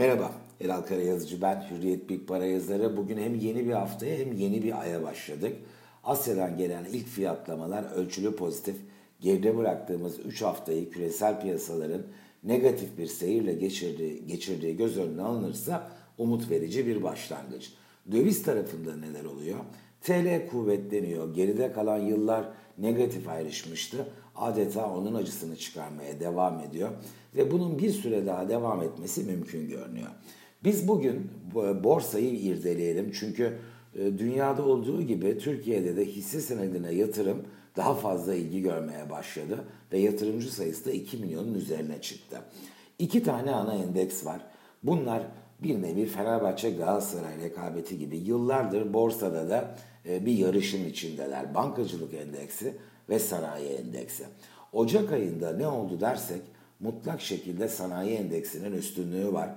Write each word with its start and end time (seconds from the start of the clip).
Merhaba, 0.00 0.32
Elal 0.60 0.82
Karayazıcı 0.82 1.42
ben, 1.42 1.66
Hürriyet 1.70 2.08
Big 2.08 2.28
Para 2.28 2.46
yazarı. 2.46 2.96
Bugün 2.96 3.18
hem 3.18 3.34
yeni 3.34 3.66
bir 3.66 3.72
haftaya 3.72 4.18
hem 4.18 4.32
yeni 4.32 4.62
bir 4.62 4.80
aya 4.80 5.02
başladık. 5.02 5.56
Asya'dan 6.04 6.56
gelen 6.56 6.84
ilk 6.84 7.06
fiyatlamalar 7.06 7.84
ölçülü 7.94 8.36
pozitif. 8.36 8.76
Geride 9.20 9.56
bıraktığımız 9.56 10.18
3 10.18 10.42
haftayı 10.42 10.90
küresel 10.90 11.40
piyasaların 11.40 12.02
negatif 12.44 12.98
bir 12.98 13.06
seyirle 13.06 13.52
geçirdiği, 13.52 14.26
geçirdiği 14.26 14.76
göz 14.76 14.98
önüne 14.98 15.22
alınırsa 15.22 15.90
umut 16.18 16.50
verici 16.50 16.86
bir 16.86 17.02
başlangıç. 17.02 17.72
Döviz 18.12 18.42
tarafında 18.42 18.96
neler 18.96 19.24
oluyor? 19.24 19.58
TL 20.00 20.48
kuvvetleniyor. 20.50 21.34
Geride 21.34 21.72
kalan 21.72 21.98
yıllar 21.98 22.48
negatif 22.80 23.28
ayrışmıştı. 23.28 24.06
Adeta 24.36 24.94
onun 24.94 25.14
acısını 25.14 25.56
çıkarmaya 25.56 26.20
devam 26.20 26.60
ediyor. 26.60 26.90
Ve 27.36 27.50
bunun 27.50 27.78
bir 27.78 27.90
süre 27.90 28.26
daha 28.26 28.48
devam 28.48 28.82
etmesi 28.82 29.24
mümkün 29.24 29.68
görünüyor. 29.68 30.10
Biz 30.64 30.88
bugün 30.88 31.30
borsayı 31.84 32.30
irdeleyelim. 32.30 33.12
Çünkü 33.12 33.58
e, 33.94 34.18
dünyada 34.18 34.64
olduğu 34.64 35.02
gibi 35.02 35.38
Türkiye'de 35.38 35.96
de 35.96 36.04
hisse 36.04 36.40
senedine 36.40 36.94
yatırım 36.94 37.42
daha 37.76 37.94
fazla 37.94 38.34
ilgi 38.34 38.62
görmeye 38.62 39.10
başladı. 39.10 39.64
Ve 39.92 39.98
yatırımcı 39.98 40.54
sayısı 40.54 40.84
da 40.86 40.90
2 40.90 41.16
milyonun 41.16 41.54
üzerine 41.54 42.00
çıktı. 42.00 42.40
İki 42.98 43.22
tane 43.22 43.50
ana 43.50 43.74
endeks 43.74 44.26
var. 44.26 44.40
Bunlar 44.82 45.26
bir 45.62 45.82
nevi 45.82 46.06
Fenerbahçe 46.06 46.70
Galatasaray 46.70 47.38
rekabeti 47.42 47.98
gibi 47.98 48.16
yıllardır 48.16 48.92
borsada 48.92 49.50
da 49.50 49.74
e, 50.08 50.26
bir 50.26 50.32
yarışın 50.32 50.84
içindeler. 50.84 51.54
Bankacılık 51.54 52.14
endeksi 52.14 52.76
ve 53.08 53.18
sanayi 53.18 53.68
endeksi. 53.68 54.24
Ocak 54.72 55.12
ayında 55.12 55.52
ne 55.52 55.66
oldu 55.66 56.00
dersek 56.00 56.42
mutlak 56.80 57.20
şekilde 57.20 57.68
sanayi 57.68 58.16
endeksinin 58.16 58.72
üstünlüğü 58.72 59.32
var. 59.32 59.50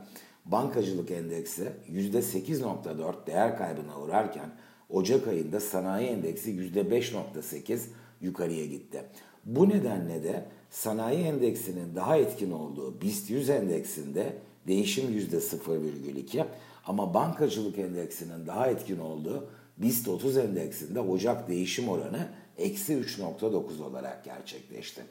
Bankacılık 0.46 1.12
endeksi 1.12 1.70
%8.4 1.92 3.28
değer 3.28 3.58
kaybına 3.58 4.00
uğrarken 4.02 4.50
Ocak 4.90 5.28
ayında 5.28 5.60
sanayi 5.60 6.08
endeksi 6.08 6.52
%5.8 6.52 7.80
yukarıya 8.22 8.66
gitti. 8.66 9.04
Bu 9.46 9.70
nedenle 9.70 10.24
de 10.24 10.46
sanayi 10.70 11.24
endeksinin 11.24 11.96
daha 11.96 12.18
etkin 12.18 12.52
olduğu 12.52 13.02
BIST 13.02 13.30
100 13.30 13.50
endeksinde 13.50 14.34
değişim 14.68 15.20
%0,2 15.20 16.46
ama 16.86 17.14
bankacılık 17.14 17.80
endeksinin 17.80 18.48
daha 18.48 18.68
etkin 18.68 19.00
olduğu 19.00 19.50
BIST 19.78 20.08
30 20.08 20.38
endeksinde 20.38 21.00
Ocak 21.00 21.50
değişim 21.50 21.90
oranı 21.90 22.28
eksi 22.58 22.94
3.9 22.94 23.84
olarak 23.84 24.26
gerçekleşti. 24.26 25.02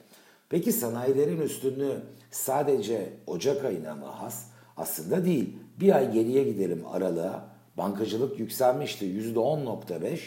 Peki 0.48 0.72
sanayilerin 0.72 1.41
üstünlüğü 1.41 2.03
sadece 2.31 3.12
Ocak 3.27 3.64
ayına 3.64 3.94
mı 3.94 4.06
has? 4.06 4.44
Aslında 4.77 5.25
değil. 5.25 5.56
Bir 5.81 5.97
ay 5.97 6.12
geriye 6.12 6.44
gidelim 6.44 6.87
aralığa. 6.92 7.53
Bankacılık 7.77 8.39
yükselmişti 8.39 9.05
%10.5 9.05 10.19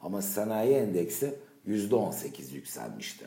ama 0.00 0.22
sanayi 0.22 0.74
endeksi 0.74 1.34
%18 1.68 2.54
yükselmişti. 2.54 3.24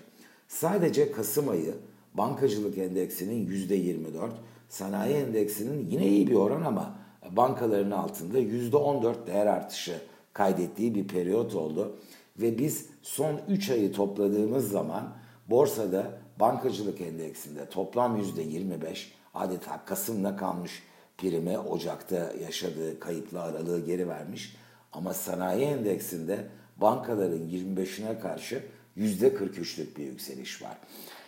Sadece 0.47 1.11
Kasım 1.11 1.49
ayı 1.49 1.75
bankacılık 2.17 2.77
endeksinin 2.77 3.47
%24, 3.47 4.29
sanayi 4.69 5.15
endeksinin 5.15 5.89
yine 5.89 6.07
iyi 6.07 6.27
bir 6.27 6.35
oran 6.35 6.61
ama 6.61 6.95
bankaların 7.31 7.91
altında 7.91 8.39
%14 8.39 9.27
değer 9.27 9.45
artışı 9.45 10.01
kaydettiği 10.33 10.95
bir 10.95 11.07
periyot 11.07 11.55
oldu. 11.55 11.97
Ve 12.37 12.57
biz 12.57 12.85
son 13.01 13.39
3 13.47 13.69
ayı 13.69 13.93
topladığımız 13.93 14.71
zaman 14.71 15.13
borsada 15.49 16.11
bankacılık 16.39 17.01
endeksinde 17.01 17.69
toplam 17.69 18.21
%25 18.21 18.97
adeta 19.33 19.85
Kasım'da 19.85 20.35
kalmış 20.35 20.83
primi 21.17 21.57
Ocak'ta 21.57 22.33
yaşadığı 22.41 22.99
kayıplı 22.99 23.41
aralığı 23.41 23.85
geri 23.85 24.07
vermiş. 24.07 24.55
Ama 24.93 25.13
sanayi 25.13 25.65
endeksinde 25.65 26.47
bankaların 26.77 27.49
25'ine 27.49 28.19
karşı 28.19 28.63
%43'lük 28.97 29.97
bir 29.97 30.03
yükseliş 30.03 30.61
var. 30.61 30.77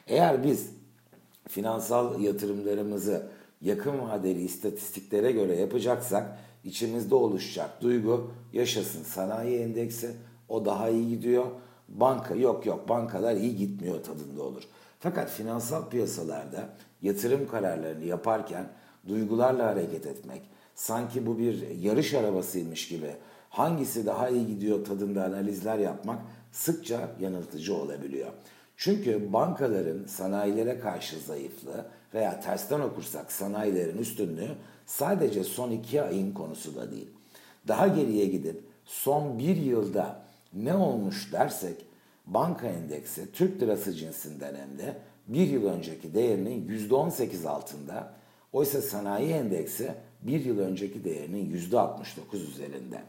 Eğer 0.07 0.43
biz 0.43 0.69
finansal 1.47 2.21
yatırımlarımızı 2.21 3.27
yakın 3.61 3.99
vadeli 3.99 4.41
istatistiklere 4.41 5.31
göre 5.31 5.55
yapacaksak 5.55 6.37
içimizde 6.63 7.15
oluşacak 7.15 7.81
duygu 7.81 8.31
yaşasın 8.53 9.03
sanayi 9.03 9.59
endeksi 9.59 10.11
o 10.49 10.65
daha 10.65 10.89
iyi 10.89 11.09
gidiyor. 11.09 11.45
Banka 11.89 12.35
yok 12.35 12.65
yok 12.65 12.89
bankalar 12.89 13.35
iyi 13.35 13.55
gitmiyor 13.55 14.03
tadında 14.03 14.43
olur. 14.43 14.63
Fakat 14.99 15.29
finansal 15.29 15.89
piyasalarda 15.89 16.69
yatırım 17.01 17.47
kararlarını 17.47 18.05
yaparken 18.05 18.69
duygularla 19.07 19.67
hareket 19.67 20.05
etmek, 20.05 20.41
sanki 20.75 21.25
bu 21.25 21.37
bir 21.37 21.69
yarış 21.69 22.13
arabasıymış 22.13 22.87
gibi 22.87 23.11
hangisi 23.49 24.05
daha 24.05 24.29
iyi 24.29 24.47
gidiyor 24.47 24.85
tadında 24.85 25.23
analizler 25.23 25.77
yapmak 25.77 26.19
sıkça 26.51 27.11
yanıltıcı 27.19 27.75
olabiliyor. 27.75 28.31
Çünkü 28.77 29.33
bankaların 29.33 30.05
sanayilere 30.05 30.79
karşı 30.79 31.19
zayıflığı 31.19 31.85
veya 32.13 32.39
tersten 32.39 32.79
okursak 32.79 33.31
sanayilerin 33.31 33.97
üstünlüğü 33.97 34.49
sadece 34.85 35.43
son 35.43 35.71
iki 35.71 36.01
ayın 36.01 36.33
konusu 36.33 36.75
da 36.75 36.91
değil. 36.91 37.07
Daha 37.67 37.87
geriye 37.87 38.25
gidip 38.25 38.63
son 38.85 39.39
bir 39.39 39.55
yılda 39.55 40.21
ne 40.53 40.75
olmuş 40.75 41.33
dersek 41.33 41.85
banka 42.25 42.67
endeksi 42.67 43.31
Türk 43.31 43.61
lirası 43.61 43.93
cinsinden 43.93 44.55
hem 44.55 44.77
de 44.77 44.95
bir 45.27 45.47
yıl 45.47 45.65
önceki 45.65 46.13
değerinin 46.13 46.87
%18 46.89 47.47
altında 47.47 48.13
oysa 48.53 48.81
sanayi 48.81 49.29
endeksi 49.29 49.91
bir 50.21 50.45
yıl 50.45 50.59
önceki 50.59 51.03
değerinin 51.03 51.51
%69 51.71 51.97
üzerinde. 52.33 53.01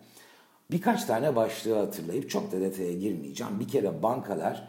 Birkaç 0.70 1.04
tane 1.04 1.36
başlığı 1.36 1.74
hatırlayıp 1.74 2.30
çok 2.30 2.52
da 2.52 2.60
detaya 2.60 2.92
girmeyeceğim. 2.92 3.60
Bir 3.60 3.68
kere 3.68 4.02
bankalar 4.02 4.68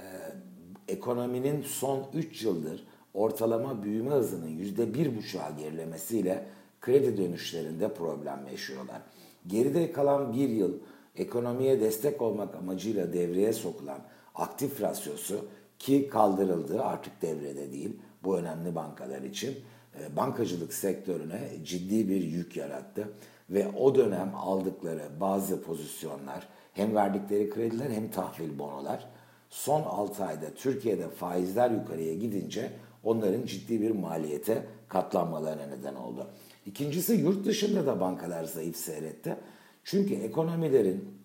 e, 0.00 0.92
ekonominin 0.92 1.62
son 1.62 2.06
3 2.14 2.42
yıldır 2.42 2.86
ortalama 3.14 3.82
büyüme 3.82 4.10
hızının 4.10 4.58
%1,5'a 4.58 5.50
gerilemesiyle 5.50 6.46
kredi 6.80 7.16
dönüşlerinde 7.16 7.94
problem 7.94 8.46
yaşıyorlar. 8.50 9.02
Geride 9.46 9.92
kalan 9.92 10.32
bir 10.32 10.48
yıl 10.48 10.78
ekonomiye 11.16 11.80
destek 11.80 12.22
olmak 12.22 12.54
amacıyla 12.54 13.12
devreye 13.12 13.52
sokulan 13.52 13.98
aktif 14.34 14.82
rasyosu 14.82 15.44
ki 15.78 16.08
kaldırıldı 16.08 16.82
artık 16.82 17.22
devrede 17.22 17.72
değil 17.72 17.96
bu 18.24 18.38
önemli 18.38 18.74
bankalar 18.74 19.22
için 19.22 19.56
e, 20.00 20.16
bankacılık 20.16 20.72
sektörüne 20.72 21.40
ciddi 21.64 22.08
bir 22.08 22.22
yük 22.22 22.56
yarattı 22.56 23.08
ve 23.50 23.68
o 23.78 23.94
dönem 23.94 24.32
aldıkları 24.34 25.02
bazı 25.20 25.62
pozisyonlar 25.62 26.48
hem 26.72 26.94
verdikleri 26.94 27.50
krediler 27.50 27.90
hem 27.90 28.10
tahvil 28.10 28.58
bonolar 28.58 29.08
son 29.50 29.82
6 29.82 30.24
ayda 30.24 30.54
Türkiye'de 30.54 31.08
faizler 31.08 31.70
yukarıya 31.70 32.14
gidince 32.14 32.70
onların 33.04 33.46
ciddi 33.46 33.80
bir 33.80 33.90
maliyete 33.90 34.66
katlanmalarına 34.88 35.66
neden 35.66 35.94
oldu. 35.94 36.26
İkincisi 36.66 37.14
yurt 37.14 37.46
dışında 37.46 37.86
da 37.86 38.00
bankalar 38.00 38.44
zayıf 38.44 38.76
seyretti. 38.76 39.36
Çünkü 39.84 40.14
ekonomilerin 40.14 41.20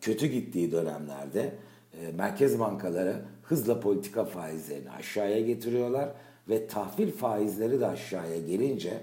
kötü 0.00 0.26
gittiği 0.26 0.72
dönemlerde 0.72 1.52
e, 2.00 2.12
merkez 2.12 2.60
bankaları 2.60 3.24
hızla 3.42 3.80
politika 3.80 4.24
faizlerini 4.24 4.90
aşağıya 4.90 5.40
getiriyorlar 5.40 6.08
ve 6.48 6.66
tahvil 6.66 7.12
faizleri 7.12 7.80
de 7.80 7.86
aşağıya 7.86 8.38
gelince 8.38 9.00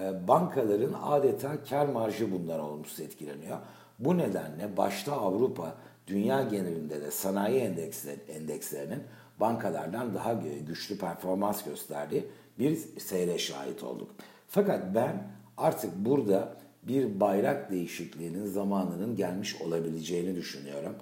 e, 0.00 0.28
bankaların 0.28 0.94
adeta 1.02 1.64
kar 1.70 1.86
marjı 1.86 2.32
bundan 2.32 2.60
olumsuz 2.60 3.00
etkileniyor. 3.00 3.58
Bu 3.98 4.18
nedenle 4.18 4.76
başta 4.76 5.12
Avrupa, 5.12 5.74
dünya 6.08 6.42
genelinde 6.42 7.00
de 7.00 7.10
sanayi 7.10 7.60
endeksler, 7.60 8.16
endekslerinin 8.28 9.02
bankalardan 9.40 10.14
daha 10.14 10.32
güçlü 10.66 10.98
performans 10.98 11.64
gösterdiği 11.64 12.26
bir 12.58 12.76
seyre 12.98 13.38
şahit 13.38 13.82
olduk. 13.82 14.10
Fakat 14.48 14.94
ben 14.94 15.26
artık 15.56 15.96
burada 15.96 16.56
bir 16.82 17.20
bayrak 17.20 17.70
değişikliğinin 17.70 18.46
zamanının 18.46 19.16
gelmiş 19.16 19.60
olabileceğini 19.62 20.36
düşünüyorum. 20.36 20.94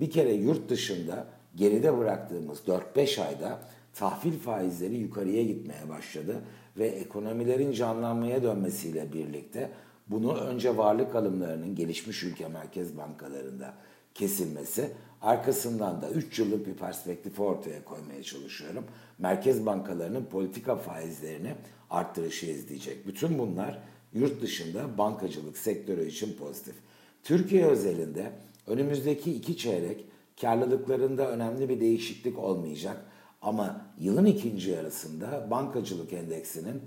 Bir 0.00 0.10
kere 0.10 0.32
yurt 0.32 0.68
dışında 0.68 1.26
geride 1.56 1.98
bıraktığımız 1.98 2.58
4-5 2.58 3.22
ayda 3.22 3.58
tahvil 3.94 4.38
faizleri 4.38 4.94
yukarıya 4.94 5.42
gitmeye 5.42 5.88
başladı 5.88 6.36
ve 6.76 6.86
ekonomilerin 6.86 7.72
canlanmaya 7.72 8.42
dönmesiyle 8.42 9.12
birlikte 9.12 9.70
bunu 10.08 10.34
önce 10.34 10.76
varlık 10.76 11.14
alımlarının 11.14 11.74
gelişmiş 11.74 12.22
ülke 12.22 12.48
merkez 12.48 12.98
bankalarında 12.98 13.74
kesilmesi, 14.14 14.90
arkasından 15.22 16.02
da 16.02 16.10
3 16.10 16.38
yıllık 16.38 16.66
bir 16.66 16.74
perspektif 16.74 17.40
ortaya 17.40 17.84
koymaya 17.84 18.22
çalışıyorum. 18.22 18.84
Merkez 19.18 19.66
bankalarının 19.66 20.24
politika 20.24 20.76
faizlerini 20.76 21.54
arttırışı 21.90 22.46
izleyecek. 22.46 23.06
Bütün 23.06 23.38
bunlar 23.38 23.78
yurt 24.12 24.42
dışında 24.42 24.98
bankacılık 24.98 25.58
sektörü 25.58 26.06
için 26.06 26.36
pozitif. 26.36 26.74
Türkiye 27.22 27.66
özelinde 27.66 28.32
önümüzdeki 28.66 29.34
iki 29.34 29.56
çeyrek 29.56 30.04
karlılıklarında 30.40 31.30
önemli 31.30 31.68
bir 31.68 31.80
değişiklik 31.80 32.38
olmayacak. 32.38 32.96
Ama 33.42 33.86
yılın 34.00 34.26
ikinci 34.26 34.70
yarısında 34.70 35.48
bankacılık 35.50 36.12
endeksinin 36.12 36.82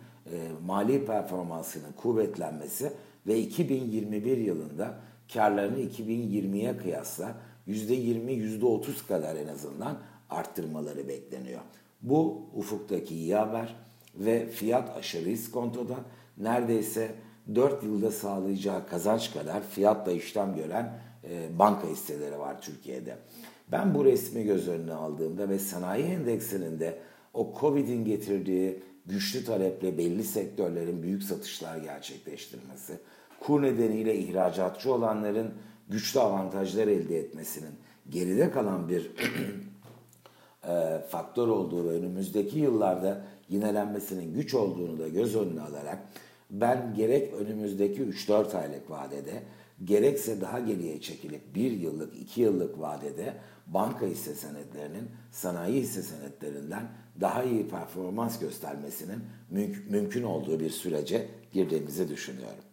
mali 0.66 1.06
performansının 1.06 1.92
kuvvetlenmesi 1.92 2.92
ve 3.28 3.40
2021 3.40 4.38
yılında 4.38 5.00
karlarını 5.34 5.80
2020'ye 5.80 6.78
kıyasla 6.78 7.36
%20, 7.68 8.60
%30 8.60 9.08
kadar 9.08 9.36
en 9.36 9.48
azından 9.48 9.98
arttırmaları 10.30 11.08
bekleniyor. 11.08 11.62
Bu 12.02 12.42
ufuktaki 12.56 13.16
iyi 13.16 13.36
haber 13.36 13.76
ve 14.16 14.48
fiyat 14.48 14.98
aşırı 14.98 15.30
iskontoda 15.30 15.96
neredeyse 16.38 17.12
4 17.56 17.84
yılda 17.84 18.12
sağlayacağı 18.12 18.88
kazanç 18.88 19.34
kadar 19.34 19.64
fiyatla 19.70 20.12
işlem 20.12 20.56
gören 20.56 21.00
e, 21.30 21.60
banka 21.60 21.88
hisseleri 21.88 22.40
var 22.40 22.62
Türkiye'de. 22.62 23.18
Ben 23.72 23.96
bu 23.96 24.06
resmi 24.06 24.44
göz 24.44 24.68
önüne 24.68 24.94
aldığımda 24.94 25.50
ve 25.50 25.60
sanayi 25.60 26.04
endeksinin 26.04 26.80
de 26.80 27.00
o 27.34 27.54
Covid'in 27.60 28.06
getirdiği 28.06 28.84
güçlü 29.06 29.46
taleple 29.46 29.98
belli 29.98 30.24
sektörlerin 30.24 31.04
büyük 31.04 31.24
satışlar 31.24 31.78
gerçekleştirmesi, 31.78 33.00
kur 33.40 33.62
nedeniyle 33.62 34.16
ihracatçı 34.16 34.94
olanların 34.94 35.54
güçlü 35.90 36.20
avantajlar 36.20 36.88
elde 36.88 37.20
etmesinin 37.20 37.76
geride 38.10 38.52
kalan 38.52 38.90
bir 38.90 39.12
e, 40.68 41.02
faktör 41.10 41.48
olduğu 41.48 41.90
ve 41.90 41.90
önümüzdeki 41.90 42.60
yıllarda 42.60 43.26
yinelenmesinin 43.50 44.34
güç 44.34 44.54
olduğunu 44.54 45.00
da 45.00 45.08
göz 45.08 45.36
önüne 45.36 45.62
alarak 45.62 46.00
ben 46.52 46.94
gerek 46.96 47.34
önümüzdeki 47.34 48.02
3-4 48.02 48.58
aylık 48.58 48.90
vadede 48.90 49.44
gerekse 49.84 50.42
daha 50.42 50.60
geriye 50.60 51.02
çekilip 51.02 51.56
1 51.56 51.72
yıllık 51.72 52.18
2 52.18 52.42
yıllık 52.42 52.80
vadede 52.80 53.34
banka 53.68 54.06
hisse 54.06 54.36
senetlerinin 54.36 55.10
sanayi 55.32 55.82
hisse 55.82 56.02
senetlerinden 56.02 56.84
daha 57.22 57.44
iyi 57.44 57.68
performans 57.68 58.40
göstermesinin 58.40 59.20
mümkün 59.90 60.24
olduğu 60.24 60.60
bir 60.60 60.70
sürece 60.70 61.28
girdiğimizi 61.54 62.10
düşünüyorum. 62.10 62.67